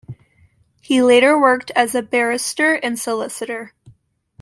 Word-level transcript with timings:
He 0.81 1.03
later 1.03 1.39
worked 1.39 1.69
as 1.75 1.93
a 1.93 2.01
barrister 2.01 2.73
and 2.73 2.97
solicitor. 2.97 3.73